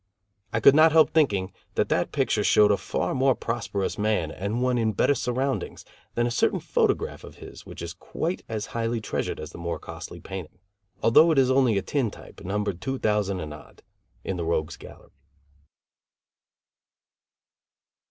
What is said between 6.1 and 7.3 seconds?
than a certain photograph